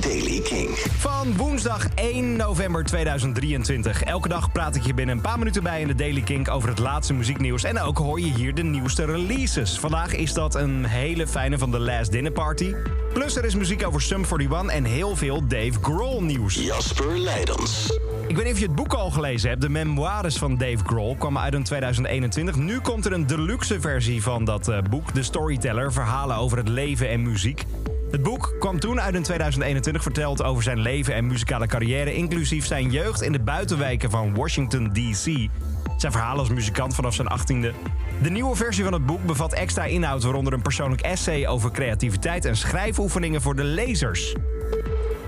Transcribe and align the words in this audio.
Daily 0.00 0.40
King. 0.40 0.68
Van 0.78 1.36
woensdag 1.36 1.86
1 1.94 2.36
november 2.36 2.84
2023. 2.84 4.02
Elke 4.02 4.28
dag 4.28 4.52
praat 4.52 4.76
ik 4.76 4.86
je 4.86 4.94
binnen 4.94 5.16
een 5.16 5.22
paar 5.22 5.38
minuten 5.38 5.62
bij 5.62 5.80
in 5.80 5.86
de 5.86 5.94
Daily 5.94 6.20
Kink 6.20 6.50
over 6.50 6.68
het 6.68 6.78
laatste 6.78 7.14
muzieknieuws. 7.14 7.64
En 7.64 7.80
ook 7.80 7.98
hoor 7.98 8.20
je 8.20 8.32
hier 8.32 8.54
de 8.54 8.62
nieuwste 8.62 9.04
releases. 9.04 9.78
Vandaag 9.78 10.14
is 10.14 10.32
dat 10.32 10.54
een 10.54 10.84
hele 10.84 11.26
fijne 11.26 11.58
van 11.58 11.70
The 11.70 11.78
Last 11.78 12.10
Dinner 12.12 12.32
Party. 12.32 12.74
Plus 13.12 13.36
er 13.36 13.44
is 13.44 13.54
muziek 13.54 13.86
over 13.86 14.02
Sum 14.02 14.24
41 14.24 14.74
en 14.74 14.84
heel 14.84 15.16
veel 15.16 15.46
Dave 15.46 15.72
Grohl 15.82 16.22
nieuws. 16.22 16.54
Jasper 16.54 17.18
Leidens. 17.18 17.98
Ik 18.26 18.36
weet 18.36 18.44
niet 18.44 18.54
of 18.54 18.60
je 18.60 18.66
het 18.66 18.74
boek 18.74 18.94
al 18.94 19.10
gelezen 19.10 19.48
hebt. 19.48 19.60
De 19.60 19.68
memoires 19.68 20.36
van 20.36 20.56
Dave 20.56 20.84
Grohl 20.86 21.16
kwamen 21.16 21.42
uit 21.42 21.54
in 21.54 21.62
2021. 21.62 22.56
Nu 22.56 22.80
komt 22.80 23.06
er 23.06 23.12
een 23.12 23.26
deluxe 23.26 23.80
versie 23.80 24.22
van 24.22 24.44
dat 24.44 24.68
eh, 24.68 24.78
boek. 24.90 25.14
De 25.14 25.22
Storyteller, 25.22 25.92
verhalen 25.92 26.36
over 26.36 26.58
het 26.58 26.68
leven 26.68 27.08
en 27.08 27.22
muziek. 27.22 27.64
Het 28.10 28.22
boek 28.22 28.54
kwam 28.58 28.80
toen 28.80 29.00
uit 29.00 29.14
in 29.14 29.22
2021, 29.22 30.02
verteld 30.02 30.42
over 30.42 30.62
zijn 30.62 30.78
leven 30.78 31.14
en 31.14 31.26
muzikale 31.26 31.66
carrière... 31.66 32.14
inclusief 32.14 32.66
zijn 32.66 32.90
jeugd 32.90 33.22
in 33.22 33.32
de 33.32 33.40
buitenwijken 33.40 34.10
van 34.10 34.34
Washington, 34.34 34.92
D.C. 34.92 35.48
Zijn 35.96 36.12
verhaal 36.12 36.38
als 36.38 36.48
muzikant 36.48 36.94
vanaf 36.94 37.14
zijn 37.14 37.28
18e. 37.28 37.74
De 38.22 38.30
nieuwe 38.30 38.56
versie 38.56 38.84
van 38.84 38.92
het 38.92 39.06
boek 39.06 39.26
bevat 39.26 39.52
extra 39.52 39.84
inhoud... 39.84 40.22
waaronder 40.22 40.52
een 40.52 40.62
persoonlijk 40.62 41.00
essay 41.00 41.46
over 41.46 41.70
creativiteit... 41.70 42.44
en 42.44 42.56
schrijfoefeningen 42.56 43.42
voor 43.42 43.56
de 43.56 43.64
lezers. 43.64 44.34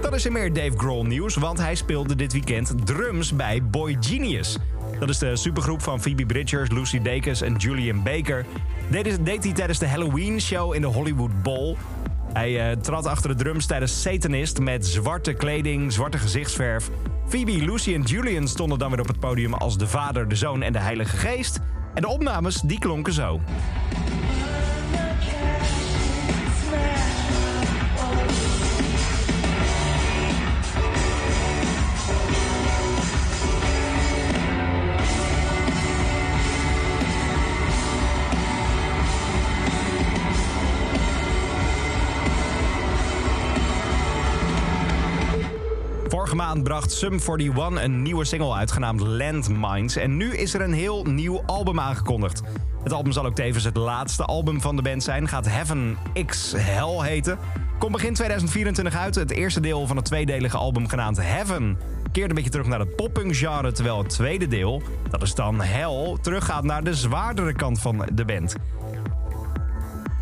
Dan 0.00 0.14
is 0.14 0.24
er 0.24 0.32
meer 0.32 0.52
Dave 0.52 0.76
Grohl 0.76 1.06
nieuws, 1.06 1.36
want 1.36 1.58
hij 1.58 1.74
speelde 1.74 2.16
dit 2.16 2.32
weekend 2.32 2.86
drums 2.86 3.36
bij 3.36 3.62
Boy 3.62 3.96
Genius. 4.00 4.58
Dat 4.98 5.08
is 5.08 5.18
de 5.18 5.36
supergroep 5.36 5.82
van 5.82 6.00
Phoebe 6.00 6.26
Bridgers, 6.26 6.70
Lucy 6.70 7.02
Dacus 7.02 7.40
en 7.40 7.56
Julian 7.56 8.02
Baker. 8.02 8.46
Deed 8.88 9.44
hij 9.44 9.52
tijdens 9.52 9.78
de 9.78 9.88
Halloween 9.88 10.40
show 10.40 10.74
in 10.74 10.80
de 10.80 10.86
Hollywood 10.86 11.42
Bowl. 11.42 11.76
Hij 12.38 12.70
uh, 12.70 12.76
trad 12.76 13.06
achter 13.06 13.36
de 13.36 13.42
drums 13.44 13.66
tijdens 13.66 14.02
Satanist 14.02 14.58
met 14.58 14.86
zwarte 14.86 15.32
kleding, 15.32 15.92
zwarte 15.92 16.18
gezichtsverf. 16.18 16.90
Phoebe, 17.28 17.64
Lucy 17.64 17.94
en 17.94 18.02
Julian 18.02 18.48
stonden 18.48 18.78
dan 18.78 18.90
weer 18.90 19.00
op 19.00 19.06
het 19.06 19.20
podium 19.20 19.54
als 19.54 19.78
de 19.78 19.86
Vader, 19.86 20.28
de 20.28 20.34
Zoon 20.34 20.62
en 20.62 20.72
de 20.72 20.78
Heilige 20.78 21.16
Geest. 21.16 21.60
En 21.94 22.02
de 22.02 22.08
opnames 22.08 22.60
die 22.60 22.78
klonken 22.78 23.12
zo. 23.12 23.40
Vorige 46.08 46.36
maand 46.36 46.62
bracht 46.62 46.92
Sum 46.92 47.12
41 47.12 47.82
een 47.82 48.02
nieuwe 48.02 48.24
single 48.24 48.54
uit 48.54 48.72
genaamd 48.72 49.00
Landmines. 49.00 49.96
En 49.96 50.16
nu 50.16 50.36
is 50.36 50.54
er 50.54 50.60
een 50.60 50.72
heel 50.72 51.04
nieuw 51.04 51.42
album 51.46 51.80
aangekondigd. 51.80 52.42
Het 52.82 52.92
album 52.92 53.12
zal 53.12 53.26
ook 53.26 53.34
tevens 53.34 53.64
het 53.64 53.76
laatste 53.76 54.24
album 54.24 54.60
van 54.60 54.76
de 54.76 54.82
band 54.82 55.02
zijn. 55.02 55.28
Gaat 55.28 55.48
Heaven 55.48 55.96
X 56.26 56.52
Hell 56.56 57.00
heten. 57.00 57.38
Komt 57.78 57.92
begin 57.92 58.14
2024 58.14 58.96
uit. 58.96 59.14
Het 59.14 59.30
eerste 59.30 59.60
deel 59.60 59.86
van 59.86 59.96
het 59.96 60.04
tweedelige 60.04 60.56
album 60.56 60.88
genaamd 60.88 61.16
Heaven 61.16 61.78
keert 62.12 62.28
een 62.28 62.34
beetje 62.34 62.50
terug 62.50 62.66
naar 62.66 62.80
het 62.80 62.96
poppunk 62.96 63.36
genre. 63.36 63.72
Terwijl 63.72 63.98
het 63.98 64.08
tweede 64.08 64.46
deel, 64.46 64.82
dat 65.10 65.22
is 65.22 65.34
dan 65.34 65.60
Hell, 65.60 66.16
teruggaat 66.20 66.64
naar 66.64 66.84
de 66.84 66.94
zwaardere 66.94 67.52
kant 67.52 67.80
van 67.80 68.08
de 68.12 68.24
band. 68.24 68.56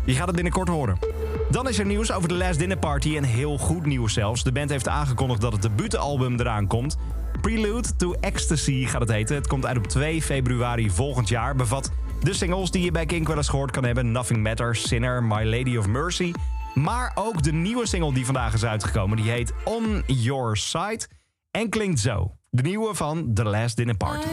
Je 0.05 0.13
gaat 0.13 0.27
het 0.27 0.35
binnenkort 0.35 0.67
horen. 0.67 1.16
Dan 1.51 1.67
is 1.67 1.79
er 1.79 1.85
nieuws 1.85 2.11
over 2.11 2.29
de 2.29 2.35
Last 2.35 2.59
Dinner 2.59 2.77
Party 2.77 3.17
en 3.17 3.23
heel 3.23 3.57
goed 3.57 3.85
nieuws 3.85 4.13
zelfs. 4.13 4.43
De 4.43 4.51
band 4.51 4.69
heeft 4.69 4.87
aangekondigd 4.87 5.41
dat 5.41 5.51
het 5.51 5.61
debuutalbum 5.61 6.39
eraan 6.39 6.67
komt. 6.67 6.97
Prelude 7.41 7.95
to 7.95 8.13
Ecstasy 8.19 8.85
gaat 8.85 9.01
het 9.01 9.11
heten. 9.11 9.35
Het 9.35 9.47
komt 9.47 9.65
uit 9.65 9.77
op 9.77 9.87
2 9.87 10.21
februari 10.21 10.89
volgend 10.89 11.29
jaar. 11.29 11.55
Bevat 11.55 11.91
de 12.21 12.33
singles 12.33 12.71
die 12.71 12.83
je 12.83 12.91
bij 12.91 13.05
Kink 13.05 13.27
wel 13.27 13.37
eens 13.37 13.49
gehoord 13.49 13.71
kan 13.71 13.83
hebben. 13.83 14.11
Nothing 14.11 14.43
Matters, 14.43 14.87
Sinner, 14.87 15.23
My 15.23 15.43
Lady 15.43 15.77
of 15.77 15.87
Mercy. 15.87 16.31
Maar 16.73 17.11
ook 17.15 17.43
de 17.43 17.51
nieuwe 17.51 17.87
single 17.87 18.13
die 18.13 18.25
vandaag 18.25 18.53
is 18.53 18.65
uitgekomen. 18.65 19.17
Die 19.17 19.29
heet 19.29 19.53
On 19.63 20.03
Your 20.05 20.57
Side 20.57 21.07
en 21.51 21.69
klinkt 21.69 21.99
zo. 21.99 22.31
De 22.49 22.61
nieuwe 22.61 22.95
van 22.95 23.33
The 23.33 23.43
Last 23.43 23.75
Dinner 23.77 23.97
Party. 23.97 24.27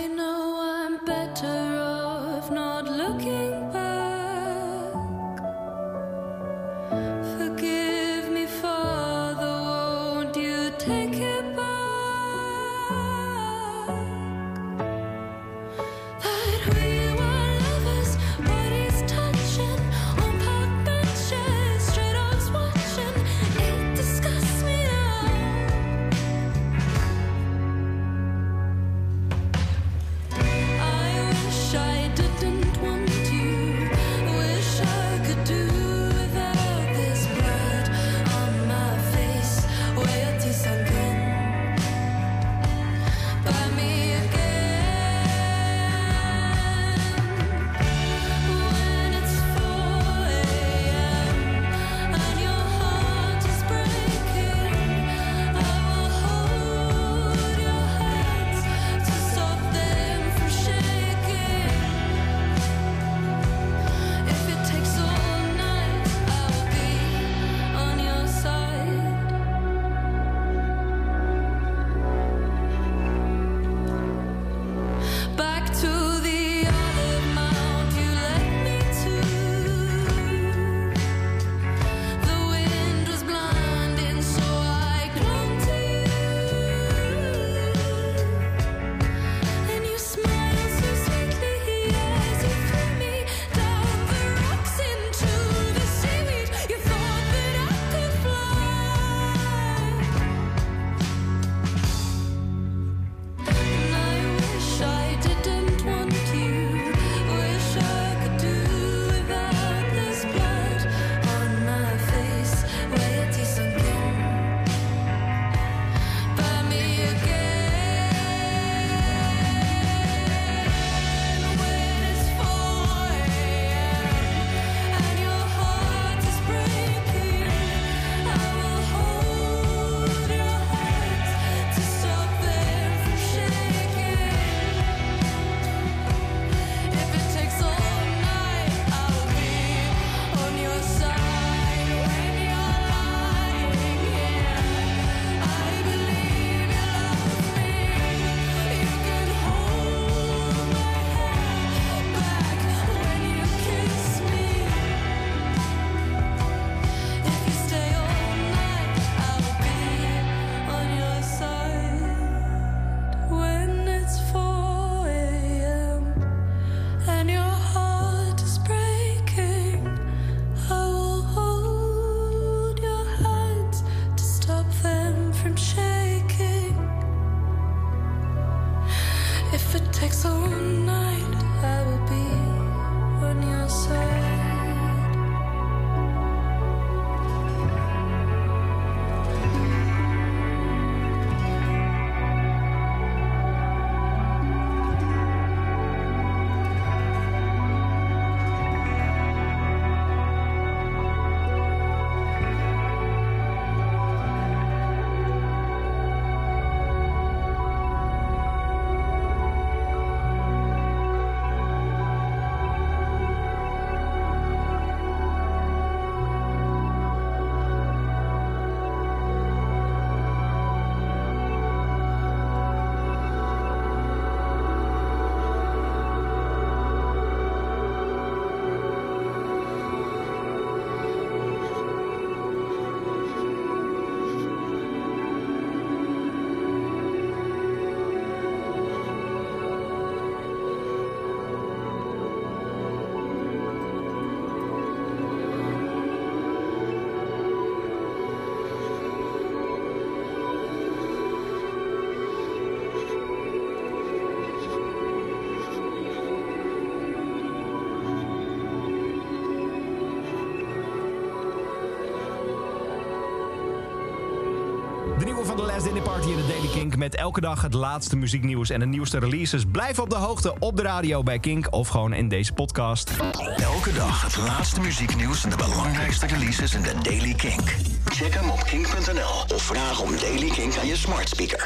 Van 265.57 265.67
de 265.67 265.73
Last 265.73 265.85
Dinner 265.85 266.03
Party 266.03 266.29
in 266.29 266.37
de 266.37 266.47
Daily 266.47 266.69
Kink. 266.69 266.97
Met 266.97 267.15
elke 267.15 267.41
dag 267.41 267.63
het 267.63 267.75
laatste 267.75 268.17
muzieknieuws 268.17 268.71
en 268.71 268.81
de 268.81 268.87
nieuwste 268.87 269.19
releases. 269.19 269.65
Blijf 269.73 269.99
op 269.99 270.11
de 270.11 270.17
hoogte 270.17 270.55
op 270.59 270.77
de 270.77 270.83
radio 270.83 271.23
bij 271.23 271.39
Kink 271.39 271.67
of 271.71 271.89
gewoon 271.89 272.13
in 272.13 272.29
deze 272.29 272.53
podcast. 272.53 273.11
Elke 273.57 273.93
dag 273.93 274.23
het 274.23 274.37
laatste 274.37 274.81
muzieknieuws 274.81 275.45
en 275.45 275.51
de 275.51 275.57
belangrijkste 275.57 276.27
releases 276.27 276.75
in 276.75 276.83
de 276.83 276.95
Daily 277.03 277.35
Kink. 277.35 277.75
Check 278.05 278.35
hem 278.35 278.51
op 278.51 278.65
kink.nl 278.65 279.55
of 279.55 279.63
vraag 279.63 280.01
om 280.01 280.11
Daily 280.17 280.49
Kink 280.49 280.77
aan 280.77 280.87
je 280.87 280.97
smart 280.97 281.29
speaker. 281.29 281.63